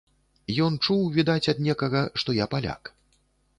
[0.67, 2.93] Ён чуў, відаць ад некага, што я паляк.